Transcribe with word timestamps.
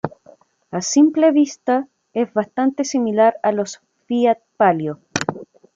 A 0.71 0.81
simple 0.81 1.29
vista, 1.31 1.87
es 2.11 2.33
bastante 2.33 2.85
similar 2.85 3.35
a 3.43 3.51
los 3.51 3.81
Fiat 4.07 4.39
Palio. 4.57 4.99